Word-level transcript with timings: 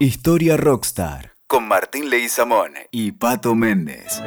Historia 0.00 0.56
Rockstar 0.56 1.32
con 1.48 1.66
Martín 1.66 2.08
Leguizamón 2.08 2.74
y 2.92 3.10
Pato 3.10 3.56
Méndez. 3.56 4.22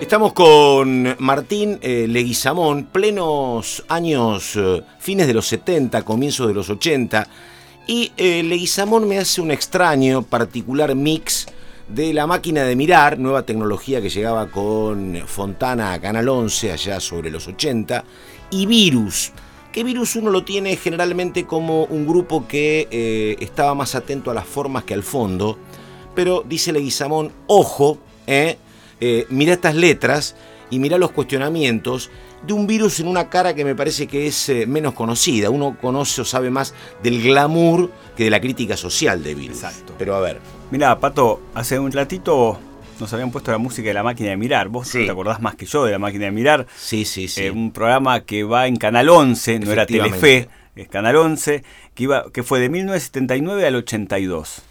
Estamos 0.00 0.32
con 0.32 1.14
Martín 1.18 1.78
eh, 1.82 2.06
Leguizamón, 2.08 2.86
plenos 2.86 3.84
años, 3.88 4.56
eh, 4.56 4.82
fines 4.98 5.26
de 5.26 5.34
los 5.34 5.46
70, 5.48 6.00
comienzos 6.00 6.48
de 6.48 6.54
los 6.54 6.70
80, 6.70 7.28
y 7.86 8.10
eh, 8.16 8.42
Leguizamón 8.42 9.06
me 9.06 9.18
hace 9.18 9.42
un 9.42 9.50
extraño, 9.50 10.22
particular 10.22 10.94
mix 10.94 11.44
de 11.86 12.14
la 12.14 12.26
máquina 12.26 12.62
de 12.62 12.74
mirar, 12.74 13.18
nueva 13.18 13.42
tecnología 13.42 14.00
que 14.00 14.08
llegaba 14.08 14.50
con 14.50 15.24
Fontana 15.26 15.92
a 15.92 16.00
Canal 16.00 16.26
11 16.26 16.72
allá 16.72 17.00
sobre 17.00 17.30
los 17.30 17.46
80, 17.48 18.02
y 18.50 18.64
Virus. 18.64 19.32
Que 19.76 19.84
Virus 19.84 20.16
uno 20.16 20.30
lo 20.30 20.42
tiene 20.42 20.74
generalmente 20.76 21.44
como 21.44 21.84
un 21.84 22.06
grupo 22.06 22.48
que 22.48 22.88
eh, 22.90 23.36
estaba 23.40 23.74
más 23.74 23.94
atento 23.94 24.30
a 24.30 24.34
las 24.34 24.46
formas 24.46 24.84
que 24.84 24.94
al 24.94 25.02
fondo, 25.02 25.58
pero 26.14 26.42
dice 26.48 26.72
Leguizamón, 26.72 27.30
ojo, 27.46 27.98
eh, 28.26 28.56
eh, 29.02 29.26
mira 29.28 29.52
estas 29.52 29.74
letras 29.74 30.34
y 30.70 30.78
mira 30.78 30.96
los 30.96 31.10
cuestionamientos 31.10 32.10
de 32.46 32.54
un 32.54 32.66
virus 32.66 33.00
en 33.00 33.08
una 33.08 33.28
cara 33.28 33.54
que 33.54 33.66
me 33.66 33.74
parece 33.74 34.06
que 34.06 34.26
es 34.26 34.50
menos 34.66 34.94
conocida. 34.94 35.50
Uno 35.50 35.76
conoce 35.78 36.22
o 36.22 36.24
sabe 36.24 36.48
más 36.48 36.72
del 37.02 37.22
glamour 37.22 37.90
que 38.16 38.24
de 38.24 38.30
la 38.30 38.40
crítica 38.40 38.78
social 38.78 39.22
de 39.22 39.34
virus. 39.34 39.58
Exacto. 39.58 39.92
Pero 39.98 40.14
a 40.14 40.20
ver. 40.20 40.40
Mira, 40.70 40.98
Pato, 40.98 41.42
hace 41.54 41.78
un 41.78 41.92
ratito 41.92 42.58
nos 43.00 43.12
habían 43.12 43.30
puesto 43.30 43.50
la 43.52 43.58
música 43.58 43.88
de 43.88 43.94
la 43.94 44.02
máquina 44.02 44.30
de 44.30 44.36
mirar. 44.36 44.68
Vos 44.68 44.88
Sí. 44.88 45.04
te 45.04 45.10
acordás 45.10 45.40
más 45.40 45.54
que 45.54 45.66
yo 45.66 45.84
de 45.84 45.92
la 45.92 45.98
máquina 45.98 46.26
de 46.26 46.30
mirar. 46.30 46.66
Sí, 46.76 47.04
sí, 47.04 47.28
sí. 47.28 47.42
Eh, 47.44 47.50
un 47.50 47.70
programa 47.72 48.20
que 48.20 48.44
va 48.44 48.66
en 48.66 48.76
Canal 48.76 49.08
11, 49.08 49.58
no 49.60 49.72
era. 49.72 49.86
Telefe, 49.86 50.48
es 50.74 50.88
Canal 50.88 51.16
11, 51.16 51.62
que, 51.94 52.02
iba, 52.04 52.30
que 52.32 52.42
fue 52.42 52.60
de 52.60 52.68
1979 52.68 53.66
al 53.66 53.76
82. 53.76 54.62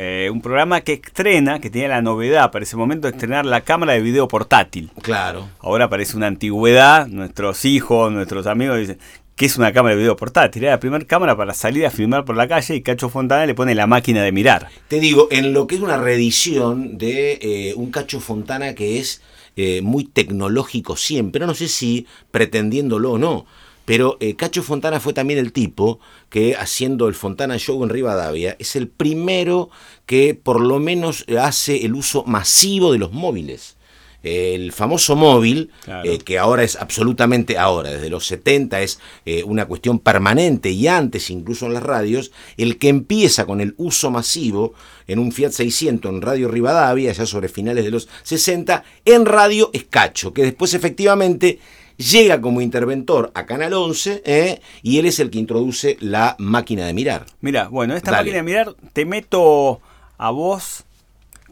Eh, 0.00 0.30
un 0.32 0.40
programa 0.40 0.80
que 0.82 0.92
estrena, 0.92 1.58
que 1.60 1.70
tenía 1.70 1.88
la 1.88 2.02
novedad 2.02 2.52
para 2.52 2.62
ese 2.62 2.76
momento 2.76 3.08
de 3.08 3.14
estrenar 3.14 3.44
la 3.44 3.62
cámara 3.62 3.94
de 3.94 4.00
video 4.00 4.28
portátil. 4.28 4.90
Claro. 5.02 5.48
Ahora 5.58 5.88
parece 5.88 6.16
una 6.16 6.28
antigüedad, 6.28 7.08
nuestros 7.08 7.64
hijos, 7.64 8.12
nuestros 8.12 8.46
amigos 8.46 8.78
dicen, 8.78 8.98
¿qué 9.38 9.46
es 9.46 9.56
una 9.56 9.72
cámara 9.72 9.94
de 9.94 10.00
video 10.00 10.16
portátil? 10.16 10.64
Era 10.64 10.72
la 10.72 10.80
primera 10.80 11.04
cámara 11.06 11.36
para 11.36 11.54
salir 11.54 11.86
a 11.86 11.90
filmar 11.90 12.24
por 12.24 12.36
la 12.36 12.48
calle 12.48 12.74
y 12.74 12.82
Cacho 12.82 13.08
Fontana 13.08 13.46
le 13.46 13.54
pone 13.54 13.74
la 13.74 13.86
máquina 13.86 14.22
de 14.24 14.32
mirar. 14.32 14.68
Te 14.88 14.98
digo, 14.98 15.28
en 15.30 15.52
lo 15.52 15.68
que 15.68 15.76
es 15.76 15.80
una 15.80 15.96
reedición 15.96 16.98
de 16.98 17.38
eh, 17.40 17.74
un 17.76 17.92
Cacho 17.92 18.18
Fontana 18.18 18.74
que 18.74 18.98
es 18.98 19.22
eh, 19.56 19.80
muy 19.80 20.04
tecnológico 20.04 20.96
siempre, 20.96 21.46
no 21.46 21.54
sé 21.54 21.68
si 21.68 22.04
pretendiéndolo 22.32 23.12
o 23.12 23.18
no, 23.18 23.46
pero 23.84 24.16
eh, 24.18 24.34
Cacho 24.34 24.64
Fontana 24.64 24.98
fue 24.98 25.12
también 25.12 25.38
el 25.38 25.52
tipo 25.52 26.00
que 26.30 26.56
haciendo 26.56 27.06
el 27.06 27.14
Fontana 27.14 27.58
Show 27.58 27.82
en 27.84 27.90
Rivadavia 27.90 28.56
es 28.58 28.74
el 28.74 28.88
primero 28.88 29.70
que 30.04 30.34
por 30.34 30.60
lo 30.60 30.80
menos 30.80 31.24
hace 31.40 31.86
el 31.86 31.94
uso 31.94 32.24
masivo 32.24 32.92
de 32.92 32.98
los 32.98 33.12
móviles. 33.12 33.77
El 34.22 34.72
famoso 34.72 35.14
móvil, 35.14 35.70
Claro. 35.84 36.10
eh, 36.10 36.18
que 36.18 36.38
ahora 36.38 36.64
es 36.64 36.74
absolutamente 36.76 37.56
ahora, 37.56 37.90
desde 37.90 38.10
los 38.10 38.26
70 38.26 38.80
es 38.82 38.98
eh, 39.24 39.44
una 39.44 39.66
cuestión 39.66 40.00
permanente 40.00 40.70
y 40.70 40.88
antes 40.88 41.30
incluso 41.30 41.66
en 41.66 41.74
las 41.74 41.82
radios, 41.84 42.32
el 42.56 42.78
que 42.78 42.88
empieza 42.88 43.46
con 43.46 43.60
el 43.60 43.74
uso 43.76 44.10
masivo 44.10 44.74
en 45.06 45.20
un 45.20 45.30
Fiat 45.30 45.52
600 45.52 46.12
en 46.12 46.20
Radio 46.20 46.48
Rivadavia, 46.48 47.12
ya 47.12 47.26
sobre 47.26 47.48
finales 47.48 47.84
de 47.84 47.90
los 47.92 48.08
60, 48.24 48.82
en 49.04 49.24
radio 49.24 49.70
es 49.72 49.84
Cacho, 49.84 50.32
que 50.32 50.42
después 50.42 50.74
efectivamente 50.74 51.60
llega 51.96 52.40
como 52.40 52.60
interventor 52.60 53.30
a 53.34 53.46
Canal 53.46 53.72
11 53.72 54.22
eh, 54.24 54.60
y 54.82 54.98
él 54.98 55.06
es 55.06 55.18
el 55.20 55.30
que 55.30 55.38
introduce 55.38 55.96
la 56.00 56.34
máquina 56.38 56.86
de 56.86 56.92
mirar. 56.94 57.26
Mira, 57.40 57.68
bueno, 57.68 57.94
esta 57.96 58.10
Dale. 58.10 58.22
máquina 58.24 58.36
de 58.38 58.42
mirar 58.42 58.74
te 58.92 59.04
meto 59.04 59.80
a 60.16 60.30
vos 60.30 60.84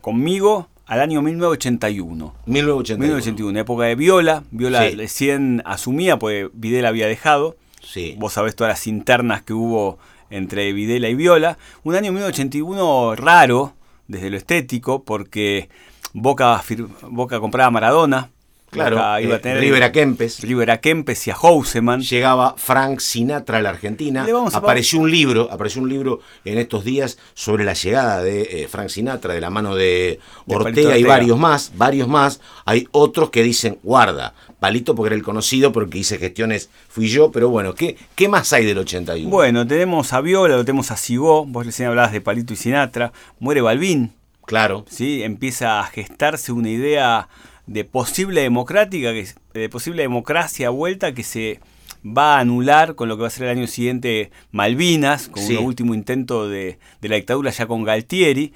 conmigo 0.00 0.68
al 0.86 1.00
año 1.00 1.20
1981. 1.22 2.34
1981. 2.46 2.98
1981, 2.98 3.58
época 3.60 3.84
de 3.84 3.94
Viola. 3.94 4.44
Viola 4.50 4.88
Sí. 4.88 4.96
recién 4.96 5.62
asumía, 5.64 6.18
pues 6.18 6.48
Videla 6.54 6.88
había 6.88 7.06
dejado. 7.06 7.56
Sí. 7.82 8.14
Vos 8.18 8.32
sabés 8.32 8.56
todas 8.56 8.72
las 8.72 8.86
internas 8.86 9.42
que 9.42 9.52
hubo 9.52 9.98
entre 10.30 10.72
Videla 10.72 11.08
y 11.08 11.14
Viola. 11.14 11.58
Un 11.84 11.94
año 11.94 12.12
1981 12.12 13.14
raro 13.16 13.74
desde 14.08 14.30
lo 14.30 14.36
estético, 14.36 15.02
porque 15.04 15.68
Boca, 16.12 16.62
Boca 17.10 17.40
compraba 17.40 17.70
Maradona. 17.70 18.30
Claro, 18.76 18.96
Boca 18.96 19.20
iba 19.20 19.32
eh, 19.32 19.36
a 19.36 19.40
tener 19.40 19.60
River 19.60 19.82
a 19.82 19.92
Kempes. 19.92 20.40
River 20.40 20.70
a 20.70 20.80
Kempes 20.80 21.26
y 21.26 21.30
a 21.30 21.34
Houseman. 21.34 22.00
llegaba 22.00 22.54
Frank 22.56 23.00
Sinatra 23.00 23.58
a 23.58 23.62
la 23.62 23.70
Argentina. 23.70 24.24
A 24.24 24.56
apareció 24.56 25.00
un 25.00 25.10
libro, 25.10 25.48
apareció 25.50 25.82
un 25.82 25.88
libro 25.88 26.20
en 26.44 26.58
estos 26.58 26.84
días 26.84 27.18
sobre 27.34 27.64
la 27.64 27.74
llegada 27.74 28.22
de 28.22 28.42
eh, 28.42 28.68
Frank 28.68 28.88
Sinatra 28.88 29.34
de 29.34 29.40
la 29.40 29.50
mano 29.50 29.74
de 29.74 30.20
Ortega, 30.46 30.96
y 30.98 31.02
varios 31.02 31.38
más, 31.38 31.72
varios 31.76 32.08
más. 32.08 32.40
Hay 32.64 32.86
otros 32.92 33.30
que 33.30 33.42
dicen, 33.42 33.78
guarda, 33.82 34.34
Palito 34.60 34.94
porque 34.94 35.08
era 35.08 35.16
el 35.16 35.22
conocido, 35.22 35.72
porque 35.72 35.98
hice 35.98 36.18
gestiones, 36.18 36.70
fui 36.88 37.08
yo, 37.08 37.30
pero 37.30 37.48
bueno, 37.48 37.74
¿qué, 37.74 37.96
qué 38.14 38.28
más 38.28 38.52
hay 38.52 38.64
del 38.64 38.78
81? 38.78 39.28
Bueno, 39.30 39.66
tenemos 39.66 40.12
a 40.12 40.20
Viola, 40.20 40.56
lo 40.56 40.64
tenemos 40.64 40.90
a 40.90 40.96
Sigó, 40.96 41.44
vos 41.46 41.66
recién 41.66 41.88
hablabas 41.88 42.12
de 42.12 42.20
Palito 42.20 42.52
y 42.52 42.56
Sinatra, 42.56 43.12
muere 43.38 43.60
Balbín, 43.60 44.12
Claro, 44.46 44.84
¿sí? 44.88 45.24
empieza 45.24 45.80
a 45.80 45.84
gestarse 45.84 46.52
una 46.52 46.70
idea 46.70 47.28
de 47.66 47.84
posible 47.84 48.42
democrática, 48.42 49.12
que, 49.12 49.26
de 49.54 49.68
posible 49.68 50.02
democracia 50.02 50.70
vuelta 50.70 51.12
que 51.12 51.22
se 51.22 51.60
va 52.06 52.36
a 52.36 52.40
anular 52.40 52.94
con 52.94 53.08
lo 53.08 53.16
que 53.16 53.22
va 53.22 53.26
a 53.28 53.30
ser 53.30 53.44
el 53.48 53.58
año 53.58 53.66
siguiente 53.66 54.30
Malvinas, 54.52 55.28
con 55.28 55.42
Sí. 55.42 55.56
un 55.56 55.64
último 55.64 55.94
intento 55.94 56.48
de, 56.48 56.78
de 57.00 57.08
la 57.08 57.16
dictadura 57.16 57.50
ya 57.50 57.66
con 57.66 57.82
Galtieri. 57.84 58.52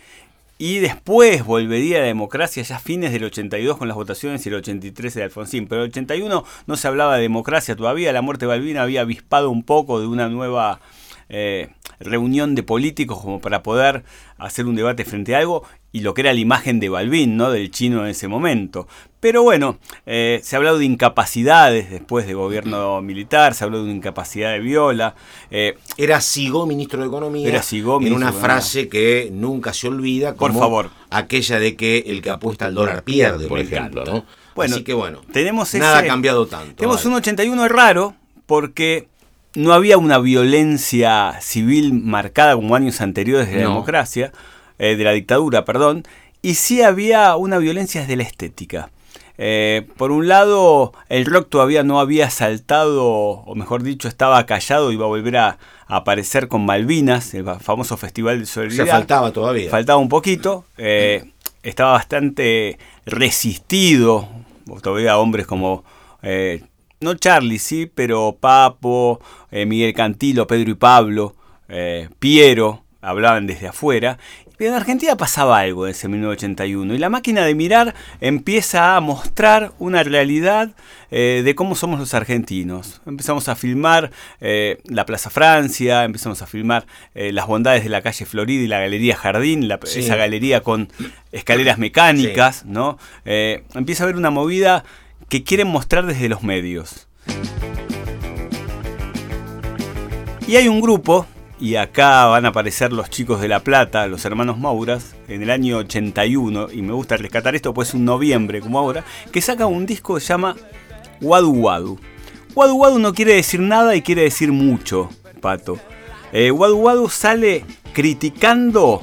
Y 0.59 0.79
después 0.81 1.43
volvería 1.45 2.01
la 2.01 2.05
democracia 2.05 2.63
ya 2.63 2.77
a 2.77 2.81
fines 2.81 3.13
del 3.13 3.25
82 3.25 3.79
con 3.79 3.89
las 3.89 3.97
votaciones 3.97 4.45
y 4.45 4.51
el 4.51 4.57
83 4.57 5.15
de 5.15 5.23
Alfonsín. 5.23 5.67
Pero 5.67 5.83
el 5.85 5.89
81 5.91 6.45
no 6.67 6.77
se 6.77 6.87
hablaba 6.87 7.17
de 7.17 7.23
democracia 7.23 7.75
todavía. 7.75 8.13
La 8.13 8.21
muerte 8.21 8.45
de 8.45 8.49
Balbina 8.51 8.83
había 8.83 9.01
avispado 9.01 9.49
un 9.51 9.63
poco 9.63 10.01
de 10.01 10.07
una 10.07 10.29
nueva 10.29 10.81
eh, 11.31 11.69
reunión 12.01 12.55
de 12.55 12.63
políticos 12.63 13.21
como 13.21 13.41
para 13.41 13.63
poder 13.63 14.03
hacer 14.39 14.67
un 14.67 14.75
debate 14.75 15.05
frente 15.05 15.35
a 15.35 15.39
algo 15.39 15.65
y 15.93 16.01
lo 16.01 16.15
que 16.15 16.23
era 16.23 16.33
la 16.33 16.39
imagen 16.41 16.81
de 16.81 16.89
Balbín, 16.89 17.37
¿no? 17.37 17.51
del 17.51 17.71
chino 17.71 18.03
en 18.05 18.11
ese 18.11 18.27
momento. 18.29 18.87
Pero 19.19 19.43
bueno, 19.43 19.79
eh, 20.07 20.41
se 20.43 20.55
ha 20.55 20.59
hablado 20.59 20.79
de 20.79 20.85
incapacidades 20.87 21.91
después 21.91 22.27
de 22.27 22.35
gobierno 22.35 23.03
militar, 23.03 23.55
se 23.55 23.65
habló 23.65 23.79
de 23.79 23.85
una 23.85 23.93
incapacidad 23.93 24.53
de 24.53 24.61
Viola. 24.61 25.15
eh, 25.51 25.77
era 25.99 26.21
Sigó 26.21 26.67
ministro 26.67 27.03
de 27.03 27.09
Economía. 27.09 27.47
Era 27.49 27.63
Sigó, 27.63 27.97
en 27.99 28.05
ministro 28.05 28.17
una 28.17 28.27
de 28.27 28.31
Economía. 28.39 28.57
frase 28.61 28.89
que 28.89 29.29
nunca 29.33 29.75
se 29.75 29.89
olvida, 29.89 30.35
Por 30.35 30.51
como 30.53 30.61
favor. 30.61 30.91
aquella 31.11 31.59
de 31.59 31.77
que 31.77 31.99
el 32.07 32.23
que 32.23 32.31
apuesta 32.31 32.67
al 32.67 32.75
dólar 32.75 33.03
pierde, 33.03 33.47
por 33.47 33.59
ejemplo. 33.59 34.05
¿no? 34.05 34.25
Bueno, 34.55 34.77
Así 34.77 34.85
que 34.85 34.95
bueno, 34.95 35.21
tenemos 35.33 35.75
nada 35.75 35.99
ese- 35.99 36.07
ha 36.07 36.09
cambiado 36.09 36.47
tanto. 36.47 36.77
Tenemos 36.77 36.97
vale. 36.99 37.09
un 37.09 37.15
81 37.17 37.69
raro 37.69 38.15
porque 38.47 39.09
no 39.55 39.73
había 39.73 39.99
una 39.99 40.19
violencia 40.19 41.37
civil 41.41 41.93
marcada 41.95 42.55
como 42.55 42.75
años 42.77 43.01
anteriores 43.01 43.49
de 43.49 43.57
la 43.57 43.63
No. 43.65 43.69
democracia, 43.71 44.33
eh, 44.79 44.97
de 44.97 45.05
la 45.05 45.13
dictadura, 45.13 45.65
perdón, 45.65 46.05
y 46.43 46.55
sí 46.55 46.83
había 46.83 47.37
una 47.37 47.59
violencia 47.59 48.01
desde 48.03 48.17
la 48.17 48.23
estética. 48.23 48.91
Eh, 49.43 49.87
por 49.97 50.11
un 50.11 50.29
lado, 50.29 50.93
el 51.09 51.25
rock 51.25 51.49
todavía 51.49 51.83
no 51.83 51.99
había 51.99 52.29
saltado, 52.31 53.07
o 53.07 53.55
mejor 53.55 53.83
dicho, 53.83 54.07
estaba 54.07 54.45
callado, 54.47 54.93
iba 54.93 55.07
a 55.07 55.09
volver 55.09 55.37
a, 55.39 55.59
a 55.87 55.97
aparecer 55.97 56.47
con 56.49 56.65
Malvinas, 56.67 57.33
el 57.35 57.45
famoso 57.61 57.97
Festival 57.97 58.37
de 58.39 58.43
O 58.45 58.47
sea, 58.47 58.55
Solidaridad. 58.65 58.95
faltaba 58.97 59.33
todavía. 59.33 59.71
Faltaba 59.71 59.99
un 59.99 60.09
poquito. 60.11 60.65
eh, 60.77 61.25
estaba 61.63 61.93
bastante 61.93 62.79
resistido. 63.07 64.29
Todavía 64.83 65.19
hombres 65.19 65.47
como. 65.47 65.85
eh, 66.23 66.63
no 67.01 67.15
Charlie, 67.15 67.59
sí, 67.59 67.91
pero 67.93 68.37
Papo, 68.39 69.21
eh, 69.51 69.65
Miguel 69.65 69.95
Cantilo, 69.95 70.47
Pedro 70.47 70.71
y 70.71 70.75
Pablo, 70.75 71.35
eh, 71.69 72.09
Piero, 72.19 72.85
hablaban 73.01 73.47
desde 73.47 73.69
afuera. 73.69 74.19
Pero 74.59 74.73
en 74.73 74.77
Argentina 74.77 75.17
pasaba 75.17 75.61
algo 75.61 75.87
en 75.87 75.93
ese 75.93 76.07
1981 76.09 76.95
y 76.95 76.99
la 76.99 77.09
máquina 77.09 77.47
de 77.47 77.55
mirar 77.55 77.95
empieza 78.21 78.95
a 78.95 79.01
mostrar 79.01 79.73
una 79.79 80.03
realidad 80.03 80.73
eh, 81.11 81.41
de 81.43 81.55
cómo 81.55 81.75
somos 81.75 81.99
los 81.99 82.13
argentinos. 82.13 83.01
Empezamos 83.07 83.49
a 83.49 83.57
filmar 83.57 84.11
eh, 84.43 84.83
la 84.85 85.07
Plaza 85.07 85.31
Francia, 85.31 86.05
empezamos 86.05 86.43
a 86.43 86.47
filmar 86.47 86.85
eh, 87.15 87.33
las 87.33 87.47
bondades 87.47 87.83
de 87.85 87.89
la 87.89 88.03
calle 88.03 88.27
Florida 88.27 88.63
y 88.63 88.67
la 88.67 88.81
Galería 88.81 89.17
Jardín, 89.17 89.67
la- 89.67 89.81
Sí. 89.85 90.01
esa 90.01 90.17
galería 90.17 90.61
con 90.61 90.91
escaleras 91.33 91.79
mecánicas, 91.79 92.67
¿no? 92.67 92.99
Empieza 93.25 94.03
a 94.03 94.05
haber 94.05 94.17
una 94.17 94.29
movida 94.29 94.85
que 95.29 95.45
quieren 95.45 95.69
mostrar 95.69 96.07
desde 96.07 96.29
los 96.29 96.43
medios. 96.43 97.09
Y 100.47 100.57
hay 100.57 100.67
un 100.67 100.81
grupo, 100.81 101.27
y 101.61 101.77
acá 101.77 102.27
van 102.27 102.45
a 102.45 102.49
aparecer 102.49 102.93
los 102.93 103.09
chicos 103.11 103.41
de 103.41 103.47
La 103.47 103.61
Plata, 103.61 104.09
los 104.09 104.25
hermanos 104.25 104.59
Mauras, 104.59 105.15
en 105.29 105.43
el 105.43 105.51
año 105.51 105.77
81, 105.77 106.73
y 106.73 106.83
me 106.83 106.93
gusta 106.93 107.17
rescatar 107.17 107.55
esto, 107.55 107.73
pues 107.73 107.89
es 107.89 107.95
un 107.95 108.05
noviembre 108.05 108.61
como 108.61 108.79
ahora, 108.79 109.05
que 109.31 109.41
saca 109.41 109.67
un 109.67 109.87
disco 109.87 110.17
que 110.17 110.21
se 110.21 110.29
llama 110.29 110.57
Wadu 111.21 111.53
Wadu. 111.53 112.01
Wadu 112.55 112.75
Wadu 112.77 112.99
no 112.99 113.15
quiere 113.15 113.35
decir 113.35 113.61
nada 113.61 113.95
y 113.95 114.03
quiere 114.03 114.23
decir 114.23 114.51
mucho, 114.51 115.11
Pato. 115.41 115.79
Eh, 116.33 116.51
Wadu 116.51 116.79
Wadu 116.79 117.09
sale 117.09 117.65
criticando 117.93 119.03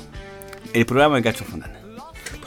el 0.74 0.86
programa 0.86 1.16
de 1.16 1.24
Cacho 1.24 1.46
Fontana. 1.46 1.77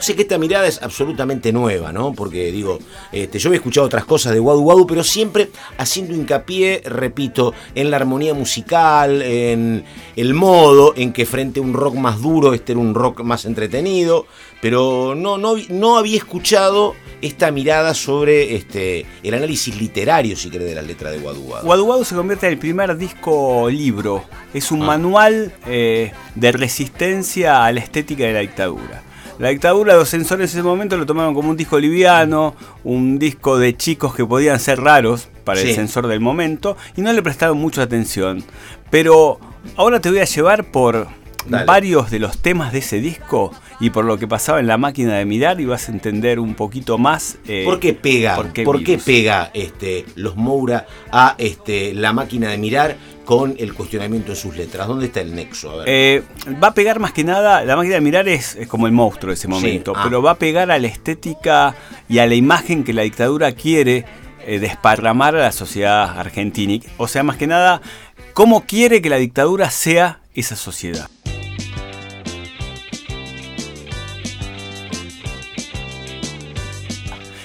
Sé 0.01 0.15
que 0.15 0.23
esta 0.23 0.39
mirada 0.39 0.65
es 0.65 0.81
absolutamente 0.81 1.53
nueva, 1.53 1.93
¿no? 1.93 2.13
Porque 2.13 2.51
digo, 2.51 2.79
este, 3.11 3.37
yo 3.37 3.49
había 3.49 3.57
escuchado 3.57 3.85
otras 3.85 4.03
cosas 4.03 4.33
de 4.33 4.39
Wadu 4.39 4.61
Wadu, 4.61 4.87
pero 4.87 5.03
siempre 5.03 5.51
haciendo 5.77 6.15
hincapié, 6.15 6.81
repito, 6.85 7.53
en 7.75 7.91
la 7.91 7.97
armonía 7.97 8.33
musical, 8.33 9.21
en 9.21 9.83
el 10.15 10.33
modo 10.33 10.93
en 10.97 11.13
que 11.13 11.27
frente 11.27 11.59
a 11.59 11.63
un 11.63 11.73
rock 11.73 11.93
más 11.95 12.19
duro, 12.19 12.55
este 12.55 12.71
era 12.71 12.81
un 12.81 12.95
rock 12.95 13.21
más 13.21 13.45
entretenido, 13.45 14.25
pero 14.59 15.13
no, 15.13 15.37
no, 15.37 15.53
no 15.69 15.97
había 15.97 16.17
escuchado 16.17 16.95
esta 17.21 17.51
mirada 17.51 17.93
sobre 17.93 18.55
este, 18.55 19.05
el 19.21 19.35
análisis 19.35 19.79
literario, 19.79 20.35
si 20.35 20.49
querés, 20.49 20.69
de 20.69 20.75
la 20.75 20.81
letra 20.81 21.11
de 21.11 21.19
Wadu 21.19 21.41
Wadu. 21.41 21.67
Wadu 21.67 21.85
Wadu 21.85 22.05
se 22.05 22.15
convierte 22.15 22.47
en 22.47 22.53
el 22.53 22.59
primer 22.59 22.97
disco 22.97 23.69
libro, 23.69 24.23
es 24.51 24.71
un 24.71 24.81
ah. 24.81 24.85
manual 24.85 25.53
eh, 25.67 26.11
de 26.33 26.51
resistencia 26.51 27.65
a 27.65 27.71
la 27.71 27.81
estética 27.81 28.23
de 28.23 28.33
la 28.33 28.39
dictadura. 28.39 29.03
La 29.39 29.49
dictadura, 29.49 29.95
los 29.95 30.09
censores 30.09 30.53
en 30.53 30.59
ese 30.59 30.67
momento 30.67 30.97
lo 30.97 31.05
tomaron 31.05 31.33
como 31.33 31.49
un 31.49 31.57
disco 31.57 31.79
liviano, 31.79 32.55
un 32.83 33.17
disco 33.17 33.57
de 33.57 33.75
chicos 33.75 34.13
que 34.15 34.25
podían 34.25 34.59
ser 34.59 34.79
raros 34.79 35.29
para 35.43 35.59
el 35.61 35.73
censor 35.73 36.07
del 36.07 36.19
momento 36.19 36.77
y 36.95 37.01
no 37.01 37.11
le 37.11 37.23
prestaron 37.23 37.57
mucha 37.57 37.83
atención. 37.83 38.43
Pero 38.89 39.39
ahora 39.75 39.99
te 39.99 40.09
voy 40.09 40.19
a 40.19 40.25
llevar 40.25 40.71
por 40.71 41.07
varios 41.65 42.11
de 42.11 42.19
los 42.19 42.37
temas 42.37 42.71
de 42.71 42.79
ese 42.79 42.99
disco 42.99 43.51
y 43.79 43.89
por 43.89 44.05
lo 44.05 44.17
que 44.17 44.27
pasaba 44.27 44.59
en 44.59 44.67
la 44.67 44.77
máquina 44.77 45.17
de 45.17 45.25
mirar 45.25 45.59
y 45.59 45.65
vas 45.65 45.89
a 45.89 45.91
entender 45.91 46.39
un 46.39 46.53
poquito 46.53 46.97
más. 46.97 47.37
Eh, 47.47 47.63
¿Por 47.65 47.79
qué 47.79 47.93
pega? 47.93 48.35
¿Por 48.35 48.53
qué, 48.83 48.99
pega 49.03 49.49
este, 49.53 50.05
los 50.15 50.35
Moura 50.35 50.85
a 51.11 51.35
este, 51.39 51.93
la 51.93 52.13
máquina 52.13 52.49
de 52.49 52.57
mirar? 52.57 52.97
Con 53.25 53.55
el 53.59 53.73
cuestionamiento 53.73 54.31
de 54.31 54.35
sus 54.35 54.55
letras. 54.55 54.87
¿Dónde 54.87 55.05
está 55.05 55.21
el 55.21 55.35
nexo? 55.35 55.83
Eh, 55.85 56.23
va 56.61 56.69
a 56.69 56.73
pegar 56.73 56.99
más 56.99 57.13
que 57.13 57.23
nada, 57.23 57.63
la 57.63 57.75
máquina 57.75 57.95
de 57.95 58.01
mirar 58.01 58.27
es, 58.27 58.57
como 58.67 58.87
el 58.87 58.93
monstruo 58.93 59.29
de 59.29 59.35
ese 59.35 59.47
momento, 59.47 59.93
ah. 59.95 60.01
pero 60.03 60.21
va 60.21 60.31
a 60.31 60.35
pegar 60.35 60.71
a 60.71 60.79
la 60.79 60.87
estética 60.87 61.75
y 62.09 62.19
a 62.19 62.27
la 62.27 62.35
imagen 62.35 62.83
que 62.83 62.93
la 62.93 63.03
dictadura 63.03 63.51
quiere 63.53 64.05
eh, 64.45 64.59
desparramar 64.59 65.35
a 65.35 65.39
la 65.39 65.51
sociedad 65.51 66.19
argentina. 66.19 66.83
O 66.97 67.07
sea, 67.07 67.23
más 67.23 67.37
que 67.37 67.47
nada, 67.47 67.81
cómo 68.33 68.65
quiere 68.65 69.01
que 69.01 69.09
la 69.09 69.17
dictadura 69.17 69.69
sea 69.69 70.21
esa 70.33 70.55
sociedad. 70.55 71.09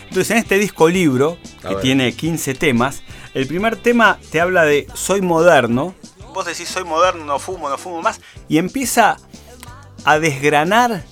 Entonces 0.08 0.31
en 0.31 0.38
este 0.38 0.58
disco 0.58 0.88
libro, 0.88 1.37
que 1.69 1.75
tiene 1.75 2.11
15 2.14 2.55
temas, 2.55 3.02
el 3.37 3.47
primer 3.47 3.77
tema 3.77 4.19
te 4.31 4.41
habla 4.41 4.65
de 4.65 4.87
soy 4.94 5.21
moderno. 5.21 5.94
Vos 6.33 6.47
decís 6.47 6.69
soy 6.71 6.85
moderno, 6.85 7.27
no 7.27 7.38
fumo, 7.38 7.69
no 7.69 7.77
fumo 7.77 8.00
más. 8.00 8.19
Y 8.49 8.56
empieza 8.56 9.19
a 10.06 10.19
desgranar 10.19 11.05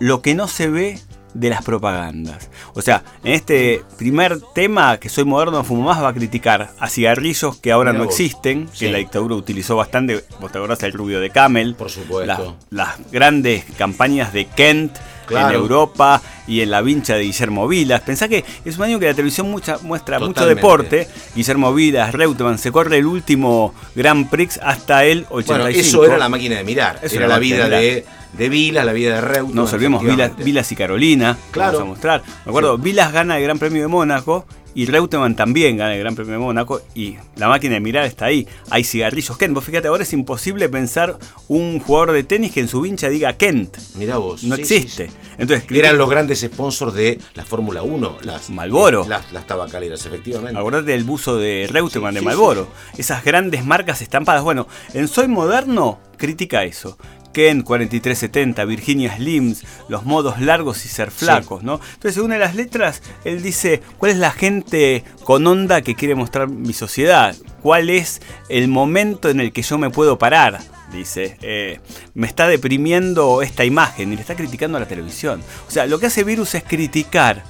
lo 0.00 0.22
que 0.22 0.34
no 0.34 0.48
se 0.48 0.68
ve 0.68 0.98
de 1.34 1.50
las 1.50 1.62
propagandas. 1.62 2.48
O 2.72 2.80
sea, 2.80 3.04
en 3.22 3.34
este 3.34 3.82
primer 3.98 4.40
tema 4.54 4.96
que 4.96 5.10
soy 5.10 5.24
moderno, 5.26 5.58
no 5.58 5.64
fumo 5.64 5.82
más, 5.82 6.02
va 6.02 6.08
a 6.08 6.14
criticar 6.14 6.70
a 6.78 6.88
cigarrillos 6.88 7.58
que 7.58 7.70
ahora 7.70 7.92
no 7.92 8.04
existen, 8.04 8.66
que 8.68 8.90
la 8.90 8.96
dictadura 8.96 9.34
utilizó 9.34 9.76
bastante. 9.76 10.24
Vos 10.40 10.50
te 10.50 10.56
acordás 10.56 10.78
del 10.78 10.94
rubio 10.94 11.20
de 11.20 11.28
Camel. 11.28 11.74
Por 11.74 11.90
supuesto. 11.90 12.56
las 12.70 12.98
grandes 13.12 13.66
campañas 13.76 14.32
de 14.32 14.46
Kent 14.46 14.96
en 15.30 15.50
Europa 15.52 16.20
y 16.46 16.60
en 16.60 16.70
la 16.70 16.82
vincha 16.82 17.14
de 17.14 17.22
Guillermo 17.22 17.68
Vilas. 17.68 18.00
Pensá 18.00 18.28
que 18.28 18.44
es 18.64 18.76
un 18.76 18.84
año 18.84 18.98
que 18.98 19.06
la 19.06 19.14
televisión 19.14 19.50
muestra 19.82 20.18
mucho 20.18 20.46
deporte. 20.46 21.08
Guillermo 21.34 21.74
Vilas, 21.74 22.12
Reutemann, 22.12 22.58
se 22.58 22.72
corre 22.72 22.98
el 22.98 23.06
último 23.06 23.74
Grand 23.94 24.28
Prix 24.28 24.58
hasta 24.62 25.04
el 25.04 25.26
85. 25.28 25.46
Bueno, 25.46 25.66
eso 25.68 26.04
era 26.04 26.18
la 26.18 26.28
máquina 26.28 26.56
de 26.56 26.64
mirar. 26.64 26.98
Eso 27.02 27.16
era, 27.16 27.28
la 27.28 27.38
vida 27.38 27.68
de, 27.68 28.04
de 28.32 28.48
Vilas, 28.48 28.84
la 28.84 28.92
vida 28.92 29.16
de 29.16 29.20
Reutemann. 29.20 29.54
Nos 29.54 29.72
olvidemos 29.72 30.02
Vilas, 30.02 30.36
Vilas, 30.36 30.72
y 30.72 30.76
Carolina. 30.76 31.36
Claro. 31.50 31.78
Vamos 31.78 31.82
a 31.82 31.90
mostrar. 31.92 32.22
Me 32.44 32.50
acuerdo, 32.50 32.78
Vilas 32.78 33.12
gana 33.12 33.36
el 33.36 33.42
Gran 33.42 33.58
Premio 33.58 33.82
de 33.82 33.88
Mónaco 33.88 34.46
y 34.74 34.86
Reutemann 34.86 35.34
también 35.34 35.76
gana 35.76 35.94
el 35.94 36.00
Gran 36.00 36.14
Premio 36.14 36.34
de 36.34 36.38
Mónaco 36.38 36.80
y 36.94 37.16
la 37.36 37.48
máquina 37.48 37.74
de 37.74 37.80
mirar 37.80 38.04
está 38.04 38.26
ahí. 38.26 38.46
Hay 38.70 38.84
cigarrillos 38.84 39.36
Kent. 39.36 39.54
Vos 39.54 39.64
fíjate, 39.64 39.88
ahora 39.88 40.02
es 40.02 40.12
imposible 40.12 40.68
pensar 40.68 41.18
un 41.48 41.80
jugador 41.80 42.12
de 42.12 42.22
tenis 42.22 42.52
que 42.52 42.60
en 42.60 42.68
su 42.68 42.80
vincha 42.80 43.08
diga 43.08 43.32
Kent. 43.32 43.76
Mirá 43.96 44.18
vos. 44.18 44.44
No 44.44 44.54
existe. 44.54 45.10
Entonces, 45.36 45.68
Eran 45.70 45.98
los 45.98 46.08
grandes 46.08 46.40
sponsors 46.40 46.94
de 46.94 47.18
la 47.34 47.44
Fórmula 47.44 47.82
1. 47.82 48.18
Las, 48.22 48.50
Malboro. 48.50 49.04
Las, 49.08 49.32
las, 49.32 49.46
tabacaleras, 49.46 50.04
efectivamente. 50.06 50.58
Acordate 50.58 50.92
del 50.92 51.04
buzo 51.04 51.38
de 51.38 51.68
Reutemann 51.70 52.14
de 52.14 52.20
Malboro. 52.20 52.68
Esas 52.96 53.24
grandes 53.24 53.64
marcas 53.64 54.00
estampadas. 54.00 54.44
Bueno, 54.44 54.68
en 54.94 55.08
Soy 55.08 55.26
Moderno 55.26 55.98
critica 56.18 56.64
eso. 56.64 56.98
Ken 57.38 57.62
4370, 57.62 58.64
Virginia 58.64 59.14
Slims, 59.16 59.62
los 59.88 60.04
modos 60.04 60.40
largos 60.40 60.84
y 60.84 60.88
ser 60.88 61.12
flacos, 61.12 61.62
¿no? 61.62 61.78
Entonces, 61.94 62.16
en 62.16 62.24
una 62.24 62.34
de 62.34 62.40
las 62.40 62.56
letras, 62.56 63.00
él 63.24 63.42
dice, 63.42 63.80
¿cuál 63.96 64.10
es 64.10 64.18
la 64.18 64.32
gente 64.32 65.04
con 65.22 65.46
onda 65.46 65.80
que 65.82 65.94
quiere 65.94 66.16
mostrar 66.16 66.48
mi 66.48 66.72
sociedad? 66.72 67.36
¿Cuál 67.62 67.90
es 67.90 68.20
el 68.48 68.66
momento 68.66 69.28
en 69.28 69.38
el 69.38 69.52
que 69.52 69.62
yo 69.62 69.78
me 69.78 69.88
puedo 69.88 70.18
parar? 70.18 70.58
Dice, 70.92 71.38
eh, 71.42 71.78
me 72.14 72.26
está 72.26 72.48
deprimiendo 72.48 73.40
esta 73.40 73.64
imagen 73.64 74.12
y 74.12 74.16
le 74.16 74.22
está 74.22 74.34
criticando 74.34 74.76
a 74.76 74.80
la 74.80 74.88
televisión. 74.88 75.40
O 75.68 75.70
sea, 75.70 75.86
lo 75.86 76.00
que 76.00 76.06
hace 76.06 76.24
Virus 76.24 76.56
es 76.56 76.64
criticar 76.64 77.44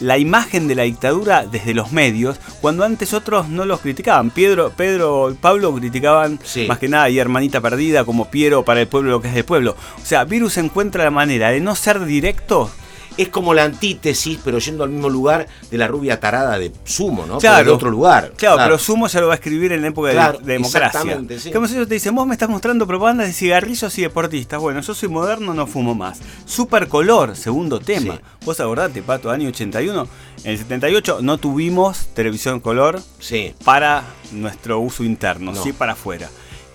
la 0.00 0.18
imagen 0.18 0.66
de 0.66 0.74
la 0.74 0.82
dictadura 0.82 1.46
desde 1.46 1.74
los 1.74 1.92
medios, 1.92 2.40
cuando 2.60 2.84
antes 2.84 3.14
otros 3.14 3.48
no 3.48 3.64
los 3.64 3.80
criticaban. 3.80 4.30
Pedro, 4.30 4.72
Pedro 4.76 5.30
y 5.30 5.34
Pablo 5.34 5.74
criticaban 5.74 6.40
más 6.66 6.78
que 6.78 6.88
nada 6.88 7.08
y 7.08 7.18
Hermanita 7.18 7.60
Perdida 7.60 8.04
como 8.04 8.30
Piero 8.30 8.64
para 8.64 8.80
el 8.80 8.88
pueblo 8.88 9.10
lo 9.10 9.22
que 9.22 9.28
es 9.28 9.34
del 9.34 9.44
pueblo. 9.44 9.76
O 10.02 10.06
sea, 10.06 10.24
Virus 10.24 10.56
encuentra 10.56 11.04
la 11.04 11.10
manera 11.10 11.50
de 11.50 11.60
no 11.60 11.74
ser 11.74 12.04
directo 12.04 12.70
es 13.16 13.28
como 13.28 13.54
la 13.54 13.64
antítesis, 13.64 14.38
pero 14.44 14.58
yendo 14.58 14.84
al 14.84 14.90
mismo 14.90 15.08
lugar 15.08 15.46
de 15.70 15.78
la 15.78 15.88
rubia 15.88 16.20
tarada 16.20 16.58
de 16.58 16.72
Sumo, 16.84 17.26
¿no? 17.26 17.38
Claro. 17.38 17.64
de 17.64 17.70
otro 17.70 17.90
lugar. 17.90 18.32
Claro, 18.36 18.58
pero 18.58 18.78
Sumo 18.78 19.06
ya 19.08 19.20
lo 19.20 19.28
va 19.28 19.34
a 19.34 19.36
escribir 19.36 19.72
en 19.72 19.82
la 19.82 19.88
época 19.88 20.08
de, 20.08 20.38
democracia. 20.52 20.86
Exactamente, 20.86 21.38
sí. 21.38 21.50
Como 21.50 21.66
si 21.66 21.74
ellos 21.74 21.88
te 21.88 21.94
dicen, 21.94 22.14
vos 22.14 22.26
me 22.26 22.34
estás 22.34 22.48
mostrando 22.48 22.86
propaganda 22.86 23.24
de 23.24 23.32
cigarrillos 23.32 23.96
y 23.98 24.02
deportistas. 24.02 24.60
Bueno, 24.60 24.80
yo 24.80 24.94
soy 24.94 25.08
moderno, 25.08 25.54
no 25.54 25.66
fumo 25.66 25.94
más. 25.94 26.20
Supercolor, 26.44 27.36
segundo 27.36 27.80
tema. 27.80 28.20
Vos 28.44 28.60
acordate, 28.60 29.02
Pato, 29.02 29.30
año 29.30 29.48
81. 29.48 30.08
En 30.44 30.50
el 30.52 30.58
78 30.58 31.18
no 31.20 31.38
tuvimos 31.38 32.08
televisión 32.14 32.60
color 32.60 33.02
sí. 33.18 33.54
para 33.64 34.04
nuestro 34.32 34.80
uso 34.80 35.04
interno, 35.04 35.54
sí 35.54 35.72
para 35.72 35.92
afuera. 35.92 36.28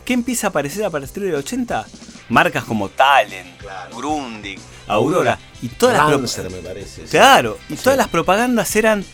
¿Qué 0.05 0.13
empieza 0.13 0.47
a 0.47 0.49
aparecer 0.51 0.85
a 0.85 0.91
partir 0.91 1.23
del 1.23 1.35
80? 1.35 1.85
Marcas 2.29 2.63
como 2.63 2.89
Talent, 2.89 3.61
Grundig, 3.95 4.59
Aurora. 4.87 5.37
Y 5.61 5.69
todas 5.69 6.09
las 6.09 6.51
me 6.51 6.57
parece. 6.59 7.03
Claro, 7.03 7.57
y 7.69 7.75
todas 7.75 7.97
las 7.97 8.07
propagandas 8.07 8.75
eran 8.75 9.05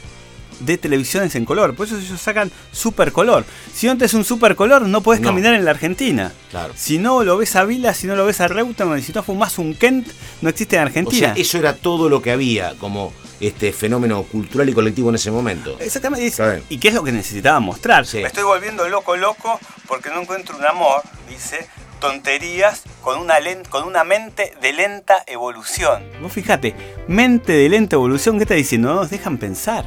de 0.59 0.77
televisiones 0.77 1.35
en 1.35 1.45
color. 1.45 1.75
Por 1.75 1.87
eso 1.87 1.97
ellos 1.97 2.19
sacan 2.21 2.51
super 2.71 3.11
color. 3.11 3.45
Si 3.73 3.87
no 3.87 3.97
te 3.97 4.05
es 4.05 4.13
un 4.13 4.23
super 4.23 4.55
color, 4.55 4.83
no 4.83 5.01
puedes 5.01 5.21
caminar 5.21 5.53
en 5.53 5.65
la 5.65 5.71
Argentina. 5.71 6.31
Claro. 6.49 6.73
Si 6.75 6.97
no 6.97 7.23
lo 7.23 7.37
ves 7.37 7.55
a 7.55 7.63
Vila, 7.63 7.93
si 7.93 8.07
no 8.07 8.15
lo 8.15 8.25
ves 8.25 8.41
a 8.41 8.47
Reutemann, 8.47 9.01
si 9.01 9.11
no 9.11 9.23
fumas 9.23 9.57
un 9.57 9.73
Kent, 9.73 10.07
no 10.41 10.49
existe 10.49 10.75
en 10.75 10.83
Argentina. 10.83 11.31
O 11.31 11.35
sea, 11.35 11.41
eso 11.41 11.57
era 11.57 11.75
todo 11.75 12.09
lo 12.09 12.21
que 12.21 12.31
había 12.31 12.75
como 12.77 13.13
este 13.39 13.73
fenómeno 13.73 14.23
cultural 14.23 14.69
y 14.69 14.73
colectivo 14.73 15.09
en 15.09 15.15
ese 15.15 15.31
momento. 15.31 15.77
Exactamente. 15.79 16.63
¿Y 16.69 16.77
qué 16.77 16.89
es 16.89 16.93
lo 16.93 17.03
que 17.03 17.11
necesitaba 17.11 17.59
mostrar? 17.59 18.05
Me 18.13 18.23
estoy 18.23 18.43
volviendo 18.43 18.87
loco, 18.87 19.17
loco, 19.17 19.59
porque 19.87 20.09
no 20.09 20.21
encuentro 20.21 20.55
un 20.57 20.65
amor, 20.65 21.01
dice, 21.27 21.67
tonterías 21.99 22.83
con 23.01 23.19
una, 23.19 23.35
con 23.69 23.85
una 23.85 24.03
mente 24.03 24.53
de 24.61 24.73
lenta 24.73 25.23
evolución. 25.27 26.03
Vos 26.21 26.31
fíjate, 26.31 26.75
mente 27.07 27.53
de 27.53 27.69
lenta 27.69 27.95
evolución, 27.95 28.37
¿qué 28.37 28.43
está 28.43 28.53
diciendo? 28.53 28.89
No 28.89 28.95
nos 28.95 29.09
dejan 29.09 29.37
pensar. 29.37 29.85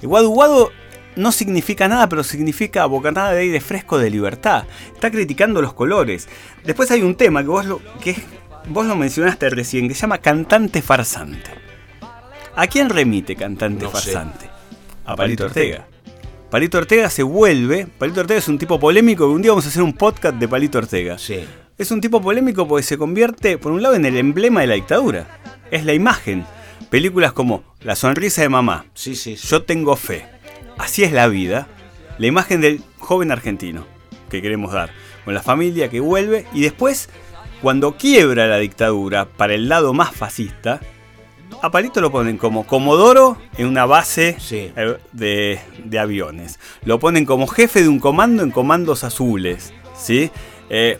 El 0.00 0.08
guadu 0.08 0.30
guadu 0.30 0.70
no 1.16 1.32
significa 1.32 1.88
nada, 1.88 2.08
pero 2.08 2.22
significa 2.22 2.86
bocanada 2.86 3.32
de 3.32 3.40
aire 3.40 3.60
fresco 3.60 3.98
de 3.98 4.10
libertad. 4.10 4.64
Está 4.94 5.10
criticando 5.10 5.62
los 5.62 5.72
colores. 5.72 6.28
Después 6.64 6.90
hay 6.90 7.02
un 7.02 7.16
tema 7.16 7.42
que 7.42 7.48
vos 7.48 7.64
lo, 7.64 7.80
que 8.00 8.16
vos 8.68 8.86
lo 8.86 8.94
mencionaste 8.94 9.50
recién, 9.50 9.88
que 9.88 9.94
se 9.94 10.02
llama 10.02 10.18
cantante 10.18 10.82
farsante. 10.82 11.50
¿A 12.54 12.66
quién 12.66 12.88
remite 12.88 13.36
cantante 13.36 13.88
farsante? 13.88 14.48
A 15.04 15.16
Palito 15.16 15.44
Ortega. 15.44 15.86
Palito 16.50 16.78
Ortega 16.78 17.10
se 17.10 17.22
vuelve. 17.22 17.86
Palito 17.86 18.20
Ortega 18.20 18.38
es 18.38 18.48
un 18.48 18.58
tipo 18.58 18.78
polémico. 18.78 19.26
Un 19.26 19.42
día 19.42 19.50
vamos 19.50 19.66
a 19.66 19.68
hacer 19.68 19.82
un 19.82 19.92
podcast 19.92 20.36
de 20.36 20.48
Palito 20.48 20.78
Ortega. 20.78 21.18
Sí. 21.18 21.44
Es 21.78 21.90
un 21.90 22.00
tipo 22.00 22.22
polémico 22.22 22.66
porque 22.66 22.82
se 22.82 22.96
convierte, 22.96 23.58
por 23.58 23.70
un 23.70 23.82
lado, 23.82 23.96
en 23.96 24.06
el 24.06 24.16
emblema 24.16 24.62
de 24.62 24.66
la 24.66 24.74
dictadura. 24.76 25.26
Es 25.70 25.84
la 25.84 25.92
imagen. 25.92 26.46
Películas 26.88 27.34
como 27.34 27.64
La 27.82 27.96
sonrisa 27.96 28.40
de 28.40 28.48
mamá. 28.48 28.86
Sí, 28.94 29.14
sí, 29.14 29.36
Yo 29.36 29.62
tengo 29.62 29.94
fe. 29.94 30.24
Así 30.78 31.04
es 31.04 31.12
la 31.12 31.28
vida. 31.28 31.66
La 32.16 32.28
imagen 32.28 32.62
del 32.62 32.82
joven 32.98 33.30
argentino 33.30 33.84
que 34.30 34.40
queremos 34.40 34.72
dar. 34.72 34.90
Con 35.26 35.34
la 35.34 35.42
familia 35.42 35.90
que 35.90 36.00
vuelve 36.00 36.46
y 36.54 36.62
después, 36.62 37.10
cuando 37.60 37.98
quiebra 37.98 38.46
la 38.46 38.56
dictadura 38.56 39.26
para 39.26 39.52
el 39.52 39.68
lado 39.68 39.92
más 39.92 40.14
fascista, 40.14 40.80
a 41.60 41.70
Palito 41.70 42.00
lo 42.00 42.10
ponen 42.10 42.38
como 42.38 42.66
Comodoro 42.66 43.36
en 43.58 43.66
una 43.66 43.84
base 43.84 44.38
eh, 44.50 44.98
de, 45.12 45.98
aviones. 45.98 46.58
Lo 46.84 46.98
ponen 46.98 47.26
como 47.26 47.46
jefe 47.46 47.82
de 47.82 47.88
un 47.88 47.98
comando 47.98 48.42
en 48.42 48.50
comandos 48.50 49.04
azules. 49.04 49.74
¿sí? 49.94 50.30
Eh, 50.70 50.98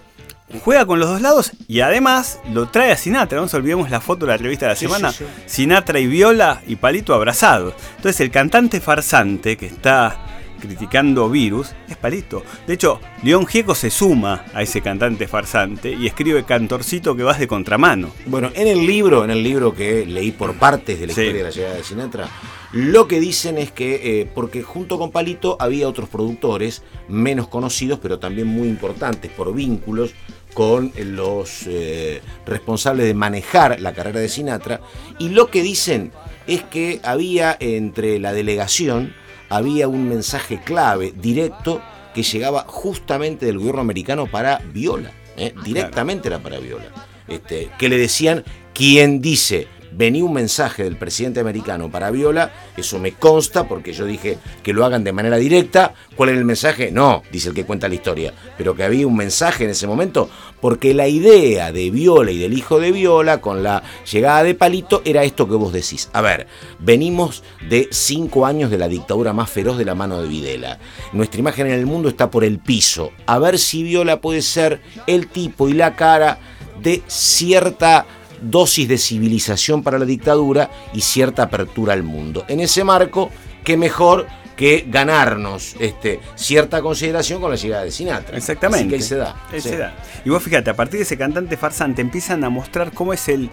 juega 0.64 0.86
con 0.86 1.00
los 1.00 1.08
dos 1.08 1.20
lados 1.20 1.52
y 1.68 1.80
además 1.80 2.40
lo 2.52 2.68
trae 2.68 2.92
a 2.92 2.96
Sinatra. 2.96 3.36
No 3.36 3.42
nos 3.42 3.54
olvidemos 3.54 3.90
la 3.90 4.00
foto 4.00 4.26
de 4.26 4.32
la 4.32 4.38
revista 4.38 4.66
de 4.66 4.72
la 4.72 4.76
semana. 4.76 5.14
Sinatra 5.46 5.98
y 5.98 6.06
Viola 6.06 6.62
y 6.66 6.76
Palito 6.76 7.14
abrazados. 7.14 7.74
Entonces 7.96 8.20
el 8.20 8.30
cantante 8.30 8.80
farsante 8.80 9.56
que 9.56 9.66
está 9.66 10.26
criticando 10.60 11.28
Virus 11.28 11.72
es 11.88 11.96
Palito. 11.96 12.42
De 12.66 12.74
hecho, 12.74 13.00
León 13.22 13.46
Gieco 13.46 13.74
se 13.74 13.90
suma 13.90 14.44
a 14.54 14.62
ese 14.62 14.80
cantante 14.80 15.28
farsante 15.28 15.92
y 15.92 16.06
escribe 16.06 16.44
Cantorcito 16.44 17.16
que 17.16 17.22
vas 17.22 17.38
de 17.38 17.46
contramano. 17.46 18.10
Bueno, 18.26 18.50
en 18.54 18.66
el 18.66 18.86
libro, 18.86 19.24
en 19.24 19.30
el 19.30 19.42
libro 19.42 19.74
que 19.74 20.06
leí 20.06 20.32
por 20.32 20.54
partes 20.54 20.98
de 20.98 21.06
la 21.06 21.12
historia 21.12 21.32
de 21.32 21.42
la 21.42 21.50
llegada 21.50 21.74
de 21.74 21.84
Sinatra, 21.84 22.28
lo 22.72 23.06
que 23.06 23.20
dicen 23.20 23.58
es 23.58 23.70
que, 23.70 24.20
eh, 24.20 24.30
porque 24.34 24.62
junto 24.62 24.98
con 24.98 25.10
Palito 25.10 25.56
había 25.60 25.88
otros 25.88 26.08
productores 26.08 26.82
menos 27.08 27.48
conocidos, 27.48 27.98
pero 28.02 28.18
también 28.18 28.48
muy 28.48 28.68
importantes 28.68 29.30
por 29.30 29.54
vínculos 29.54 30.14
con 30.56 30.90
los 30.96 31.66
eh, 31.66 32.22
responsables 32.46 33.04
de 33.04 33.12
manejar 33.12 33.78
la 33.78 33.92
carrera 33.92 34.20
de 34.20 34.30
Sinatra, 34.30 34.80
y 35.18 35.28
lo 35.28 35.50
que 35.50 35.60
dicen 35.62 36.12
es 36.46 36.62
que 36.62 36.98
había 37.02 37.54
entre 37.60 38.18
la 38.18 38.32
delegación, 38.32 39.12
había 39.50 39.86
un 39.86 40.08
mensaje 40.08 40.58
clave, 40.64 41.12
directo, 41.14 41.82
que 42.14 42.22
llegaba 42.22 42.64
justamente 42.66 43.44
del 43.44 43.58
gobierno 43.58 43.82
americano 43.82 44.28
para 44.28 44.62
Viola. 44.72 45.12
¿eh? 45.36 45.52
Directamente 45.62 46.28
era 46.28 46.38
para 46.38 46.58
Viola. 46.58 46.86
Este, 47.28 47.68
que 47.78 47.90
le 47.90 47.98
decían, 47.98 48.42
quien 48.72 49.20
dice 49.20 49.68
venía 49.96 50.24
un 50.24 50.32
mensaje 50.32 50.84
del 50.84 50.96
presidente 50.96 51.40
americano 51.40 51.90
para 51.90 52.10
Viola, 52.10 52.52
eso 52.76 52.98
me 52.98 53.12
consta 53.12 53.66
porque 53.66 53.92
yo 53.92 54.04
dije 54.04 54.38
que 54.62 54.72
lo 54.72 54.84
hagan 54.84 55.04
de 55.04 55.12
manera 55.12 55.36
directa. 55.36 55.94
¿Cuál 56.14 56.30
era 56.30 56.38
el 56.38 56.44
mensaje? 56.44 56.90
No, 56.92 57.22
dice 57.32 57.48
el 57.48 57.54
que 57.54 57.64
cuenta 57.64 57.88
la 57.88 57.94
historia, 57.94 58.34
pero 58.58 58.74
que 58.74 58.84
había 58.84 59.06
un 59.06 59.16
mensaje 59.16 59.64
en 59.64 59.70
ese 59.70 59.86
momento, 59.86 60.28
porque 60.60 60.94
la 60.94 61.08
idea 61.08 61.72
de 61.72 61.90
Viola 61.90 62.30
y 62.30 62.38
del 62.38 62.52
hijo 62.52 62.78
de 62.78 62.92
Viola 62.92 63.40
con 63.40 63.62
la 63.62 63.82
llegada 64.10 64.42
de 64.42 64.54
Palito 64.54 65.02
era 65.04 65.24
esto 65.24 65.48
que 65.48 65.54
vos 65.54 65.72
decís. 65.72 66.10
A 66.12 66.20
ver, 66.20 66.46
venimos 66.78 67.42
de 67.68 67.88
cinco 67.90 68.46
años 68.46 68.70
de 68.70 68.78
la 68.78 68.88
dictadura 68.88 69.32
más 69.32 69.50
feroz 69.50 69.78
de 69.78 69.84
la 69.84 69.94
mano 69.94 70.20
de 70.20 70.28
Videla. 70.28 70.78
Nuestra 71.12 71.40
imagen 71.40 71.66
en 71.66 71.74
el 71.74 71.86
mundo 71.86 72.08
está 72.08 72.30
por 72.30 72.44
el 72.44 72.58
piso. 72.58 73.12
A 73.26 73.38
ver 73.38 73.58
si 73.58 73.82
Viola 73.82 74.20
puede 74.20 74.42
ser 74.42 74.80
el 75.06 75.28
tipo 75.28 75.68
y 75.68 75.72
la 75.72 75.96
cara 75.96 76.38
de 76.82 77.02
cierta 77.06 78.06
dosis 78.50 78.88
de 78.88 78.98
civilización 78.98 79.82
para 79.82 79.98
la 79.98 80.04
dictadura 80.04 80.70
y 80.92 81.00
cierta 81.00 81.44
apertura 81.44 81.92
al 81.92 82.02
mundo. 82.02 82.44
En 82.48 82.60
ese 82.60 82.84
marco, 82.84 83.30
qué 83.64 83.76
mejor 83.76 84.26
que 84.56 84.86
ganarnos 84.88 85.76
este, 85.78 86.18
cierta 86.34 86.80
consideración 86.80 87.40
con 87.40 87.50
la 87.50 87.56
llegada 87.56 87.84
de 87.84 87.90
Sinatra. 87.90 88.36
Exactamente. 88.36 88.78
Así 88.78 88.88
que 88.88 88.94
ahí 88.94 89.02
se 89.02 89.16
da. 89.16 89.36
se 89.60 89.76
da. 89.76 89.94
Y 90.24 90.30
vos 90.30 90.42
fíjate, 90.42 90.70
a 90.70 90.74
partir 90.74 90.98
de 90.98 91.04
ese 91.04 91.18
cantante 91.18 91.56
farsante 91.56 92.00
empiezan 92.00 92.42
a 92.42 92.48
mostrar 92.48 92.92
cómo 92.92 93.12
es 93.12 93.28
el, 93.28 93.50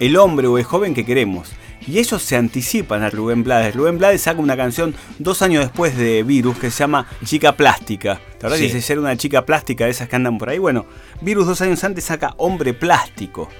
el 0.00 0.16
hombre 0.16 0.46
o 0.46 0.58
el 0.58 0.64
joven 0.64 0.94
que 0.94 1.04
queremos. 1.04 1.52
Y 1.86 1.98
ellos 1.98 2.22
se 2.22 2.36
anticipan 2.36 3.02
a 3.02 3.10
Rubén 3.10 3.44
Blades. 3.44 3.74
Rubén 3.76 3.98
Blades 3.98 4.22
saca 4.22 4.40
una 4.40 4.56
canción 4.56 4.94
dos 5.18 5.42
años 5.42 5.64
después 5.64 5.94
de 5.98 6.22
Virus 6.22 6.56
que 6.58 6.70
se 6.70 6.78
llama 6.78 7.06
Chica 7.26 7.56
Plástica. 7.56 8.18
¿Te 8.38 8.48
verdad 8.48 8.56
que 8.56 8.92
era 8.92 9.00
una 9.00 9.16
chica 9.18 9.44
plástica 9.44 9.84
de 9.84 9.90
esas 9.90 10.08
que 10.08 10.16
andan 10.16 10.38
por 10.38 10.48
ahí? 10.48 10.58
Bueno, 10.58 10.86
Virus 11.20 11.46
dos 11.46 11.60
años 11.60 11.84
antes 11.84 12.04
saca 12.04 12.32
Hombre 12.38 12.72
Plástico 12.72 13.50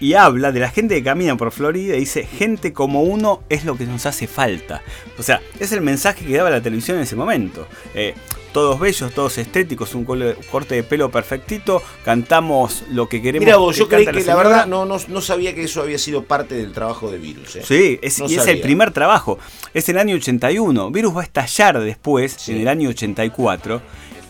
y 0.00 0.14
habla 0.14 0.52
de 0.52 0.60
la 0.60 0.70
gente 0.70 0.94
que 0.94 1.02
camina 1.02 1.36
por 1.36 1.52
Florida 1.52 1.96
y 1.96 2.00
dice, 2.00 2.26
gente 2.26 2.72
como 2.72 3.02
uno 3.02 3.42
es 3.48 3.64
lo 3.64 3.76
que 3.76 3.86
nos 3.86 4.06
hace 4.06 4.26
falta. 4.26 4.82
O 5.18 5.22
sea, 5.22 5.40
es 5.58 5.72
el 5.72 5.80
mensaje 5.80 6.24
que 6.24 6.36
daba 6.36 6.50
la 6.50 6.60
televisión 6.60 6.98
en 6.98 7.04
ese 7.04 7.16
momento. 7.16 7.66
Eh, 7.94 8.14
todos 8.52 8.80
bellos, 8.80 9.12
todos 9.12 9.36
estéticos, 9.36 9.94
un 9.94 10.06
corte 10.06 10.76
de 10.76 10.82
pelo 10.82 11.10
perfectito, 11.10 11.82
cantamos 12.04 12.84
lo 12.90 13.06
que 13.06 13.20
queremos. 13.20 13.44
Mira 13.44 13.58
vos, 13.58 13.76
yo 13.76 13.86
creí 13.86 14.06
que 14.06 14.24
la, 14.24 14.34
verdad 14.34 14.66
no, 14.66 14.86
no, 14.86 15.20
sabía 15.20 15.54
que 15.54 15.64
eso 15.64 15.82
había 15.82 15.98
sido 15.98 16.24
parte 16.24 16.54
del 16.54 16.72
trabajo 16.72 17.10
de 17.10 17.18
Virus. 17.18 17.56
¿eh? 17.56 17.62
Sí, 17.66 17.98
es, 18.00 18.18
y 18.18 18.34
es 18.34 18.46
el 18.46 18.60
primer 18.60 18.92
trabajo. 18.92 19.38
Es 19.74 19.90
el 19.90 19.98
año 19.98 20.16
81. 20.16 20.90
Virus 20.90 21.14
va 21.14 21.20
a 21.20 21.24
estallar 21.24 21.78
después, 21.80 22.48
en 22.48 22.62
el 22.62 22.68
año 22.68 22.88
84, 22.88 23.82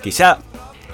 que 0.02 0.10
ya 0.10 0.40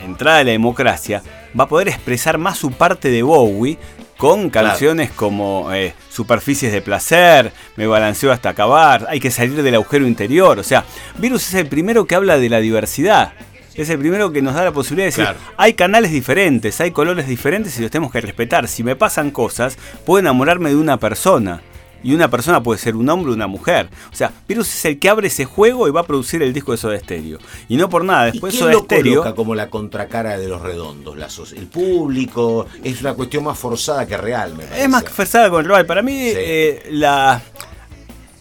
entrada 0.04 0.44
la 0.44 0.50
democracia, 0.50 1.22
va 1.58 1.64
a 1.64 1.68
poder 1.68 1.88
expresar 1.88 2.36
más 2.36 2.58
su 2.58 2.70
parte 2.72 3.08
de 3.08 3.22
Bowie 3.22 3.78
con 4.22 4.50
canciones 4.50 5.10
como 5.10 5.72
eh, 5.72 5.94
Superficies 6.08 6.70
de 6.70 6.80
Placer, 6.80 7.50
Me 7.74 7.88
balanceo 7.88 8.30
hasta 8.30 8.50
acabar, 8.50 9.04
Hay 9.08 9.18
que 9.18 9.32
salir 9.32 9.60
del 9.60 9.74
agujero 9.74 10.06
interior. 10.06 10.60
O 10.60 10.62
sea, 10.62 10.84
Virus 11.18 11.48
es 11.48 11.54
el 11.54 11.66
primero 11.66 12.04
que 12.04 12.14
habla 12.14 12.38
de 12.38 12.48
la 12.48 12.60
diversidad. 12.60 13.32
Es 13.74 13.90
el 13.90 13.98
primero 13.98 14.30
que 14.30 14.40
nos 14.40 14.54
da 14.54 14.62
la 14.62 14.70
posibilidad 14.70 15.06
de 15.06 15.22
decir, 15.24 15.36
hay 15.56 15.72
canales 15.72 16.12
diferentes, 16.12 16.80
hay 16.80 16.92
colores 16.92 17.26
diferentes 17.26 17.76
y 17.76 17.82
los 17.82 17.90
tenemos 17.90 18.12
que 18.12 18.20
respetar. 18.20 18.68
Si 18.68 18.84
me 18.84 18.94
pasan 18.94 19.32
cosas, 19.32 19.76
puedo 20.06 20.20
enamorarme 20.20 20.70
de 20.70 20.76
una 20.76 20.98
persona. 20.98 21.60
Y 22.02 22.14
una 22.14 22.28
persona 22.28 22.62
puede 22.62 22.78
ser 22.78 22.96
un 22.96 23.08
hombre 23.08 23.32
o 23.32 23.34
una 23.34 23.46
mujer. 23.46 23.88
O 24.12 24.16
sea, 24.16 24.32
Virus 24.48 24.68
es 24.74 24.84
el 24.84 24.98
que 24.98 25.08
abre 25.08 25.28
ese 25.28 25.44
juego 25.44 25.88
y 25.88 25.90
va 25.90 26.00
a 26.00 26.06
producir 26.06 26.42
el 26.42 26.52
disco 26.52 26.72
de 26.72 26.78
Soda 26.78 26.98
Stereo. 26.98 27.38
Y 27.68 27.76
no 27.76 27.88
por 27.88 28.04
nada, 28.04 28.26
después 28.26 28.54
¿Y 28.54 28.58
Soda 28.58 28.72
lo 28.72 28.80
Stereo. 28.80 29.20
Coloca 29.22 29.34
como 29.34 29.54
la 29.54 29.70
contracara 29.70 30.38
de 30.38 30.48
los 30.48 30.60
redondos, 30.60 31.52
el 31.52 31.66
público, 31.66 32.66
es 32.82 33.00
una 33.00 33.14
cuestión 33.14 33.44
más 33.44 33.58
forzada 33.58 34.06
que 34.06 34.16
real, 34.16 34.54
Es 34.76 34.88
más 34.88 35.04
forzada 35.04 35.50
con 35.50 35.64
real. 35.64 35.86
Para 35.86 36.02
mí, 36.02 36.14
eh, 36.18 36.88
la, 36.90 37.40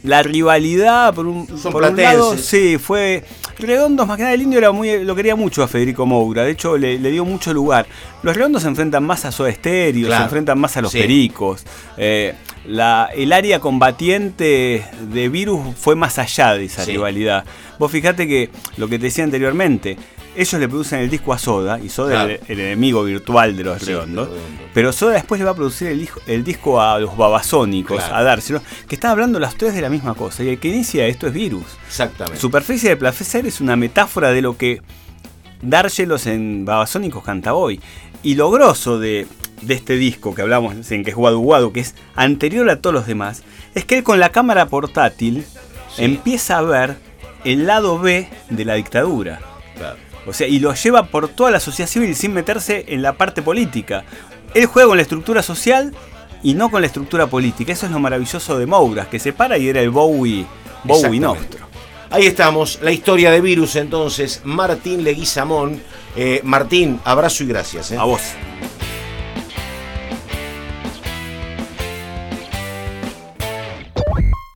la 0.03 0.23
rivalidad 0.23 1.13
por 1.13 1.27
un, 1.27 1.45
por 1.45 1.83
un 1.83 1.95
lado, 1.95 2.37
sí, 2.37 2.77
fue 2.77 3.23
Redondos, 3.61 4.07
más 4.07 4.17
que 4.17 4.23
nada, 4.23 4.33
el 4.33 4.41
indio 4.41 4.57
era 4.57 4.71
muy, 4.71 5.03
lo 5.03 5.15
quería 5.15 5.35
mucho 5.35 5.63
a 5.63 5.67
Federico 5.67 6.05
Moura, 6.05 6.43
de 6.43 6.51
hecho 6.51 6.77
le, 6.77 6.97
dio 6.97 7.25
mucho 7.25 7.53
lugar. 7.53 7.85
Los 8.23 8.35
redondos 8.35 8.63
se 8.63 8.67
enfrentan 8.67 9.03
más 9.03 9.25
a 9.25 9.31
Soda 9.31 9.51
Stereo, 9.51 10.09
se 10.09 10.23
enfrentan 10.23 10.59
más 10.59 10.75
a 10.77 10.81
los 10.81 10.91
pericos. 10.91 11.65
Eh, 11.97 12.33
la, 12.65 13.09
el 13.15 13.33
área 13.33 13.59
combatiente 13.59 14.85
de 15.11 15.29
Virus 15.29 15.75
fue 15.75 15.95
más 15.95 16.19
allá 16.19 16.53
de 16.53 16.65
esa 16.65 16.85
rivalidad. 16.85 17.45
Vos 17.79 17.91
fijate 17.91 18.27
que 18.27 18.49
lo 18.77 18.87
que 18.87 18.99
te 18.99 19.05
decía 19.05 19.23
anteriormente, 19.23 19.97
ellos 20.35 20.59
le 20.59 20.67
producen 20.67 20.99
el 20.99 21.09
disco 21.09 21.33
a 21.33 21.37
Soda, 21.37 21.79
y 21.79 21.89
Soda 21.89 22.31
es 22.31 22.41
el, 22.47 22.59
enemigo 22.59 23.03
virtual 23.03 23.55
de 23.55 23.63
los 23.63 23.85
redondos, 23.85 24.29
pero 24.73 24.91
Soda 24.91 25.13
después 25.13 25.39
le 25.39 25.45
va 25.45 25.51
a 25.51 25.55
producir 25.55 25.87
el, 25.89 26.09
el 26.27 26.43
disco 26.43 26.81
a 26.81 26.99
los 26.99 27.17
babasónicos, 27.17 28.03
a 28.03 28.23
dárselo, 28.23 28.61
que 28.87 28.95
están 28.95 29.11
hablando 29.11 29.39
las 29.39 29.55
tres 29.55 29.73
de 29.73 29.81
la 29.81 29.89
misma 29.89 30.13
cosa, 30.13 30.43
y 30.43 30.49
el 30.49 30.59
que 30.59 30.69
inicia 30.69 31.05
esto 31.07 31.27
es 31.27 31.33
Virus. 31.33 31.65
Exactamente. 31.87 32.39
Superficie 32.39 32.89
de 32.89 32.97
placer 32.97 33.45
es 33.45 33.61
una 33.61 33.75
metáfora 33.75 34.31
de 34.31 34.41
lo 34.41 34.57
que 34.57 34.81
dárselos 35.61 36.27
en 36.27 36.65
babasónicos 36.65 37.23
canta 37.23 37.53
hoy. 37.53 37.79
Y 38.23 38.35
lo 38.35 38.51
grosso 38.51 38.99
de, 38.99 39.27
este 39.67 39.95
disco 39.95 40.35
que 40.35 40.41
hablamos 40.41 40.91
en 40.91 41.03
que 41.03 41.11
es 41.11 41.15
Guadu 41.15 41.39
Guadu, 41.39 41.71
que 41.71 41.79
es 41.79 41.95
anterior 42.15 42.69
a 42.69 42.81
todos 42.81 42.93
los 42.93 43.07
demás, 43.07 43.43
es 43.75 43.85
que 43.85 43.97
él 43.97 44.03
con 44.03 44.19
la 44.19 44.29
cámara 44.29 44.67
portátil 44.67 45.45
empieza 45.97 46.57
a 46.57 46.61
ver 46.61 46.97
el 47.43 47.65
lado 47.67 47.99
B 47.99 48.27
de 48.49 48.65
la 48.65 48.75
dictadura. 48.75 49.39
O 50.27 50.33
sea, 50.33 50.47
y 50.47 50.59
lo 50.59 50.73
lleva 50.73 51.07
por 51.07 51.29
toda 51.29 51.51
la 51.51 51.59
sociedad 51.59 51.89
civil 51.89 52.15
sin 52.15 52.33
meterse 52.33 52.85
en 52.87 53.01
la 53.01 53.13
parte 53.13 53.41
política. 53.41 54.03
Él 54.53 54.65
juega 54.65 54.89
con 54.89 54.97
la 54.97 55.03
estructura 55.03 55.41
social 55.41 55.93
y 56.43 56.53
no 56.53 56.69
con 56.69 56.81
la 56.81 56.87
estructura 56.87 57.27
política. 57.27 57.73
Eso 57.73 57.85
es 57.85 57.91
lo 57.91 57.99
maravilloso 57.99 58.57
de 58.57 58.65
Mouras, 58.65 59.07
que 59.07 59.19
se 59.19 59.33
para 59.33 59.57
y 59.57 59.69
era 59.69 59.81
el 59.81 59.89
Bowie, 59.89 60.45
Bowie 60.83 61.19
nostro. 61.19 61.71
Ahí 62.09 62.25
estamos, 62.25 62.79
la 62.81 62.91
historia 62.91 63.31
de 63.31 63.39
Virus 63.39 63.77
entonces, 63.77 64.41
Martín 64.43 65.03
Leguizamón. 65.03 65.81
Eh, 66.15 66.41
Martín, 66.43 66.99
abrazo 67.05 67.43
y 67.43 67.47
gracias. 67.47 67.91
¿eh? 67.91 67.97
A 67.97 68.03
vos. 68.03 68.21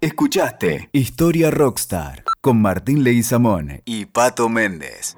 Escuchaste 0.01 0.89
Historia 0.91 1.49
Rockstar 1.49 2.23
con 2.41 2.61
Martín 2.61 3.03
Leguizamón 3.03 3.81
y 3.85 4.05
Pato 4.05 4.49
Méndez. 4.49 5.17